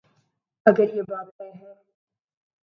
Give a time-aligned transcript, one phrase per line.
[0.65, 1.73] اگر یہ بات طے ہے۔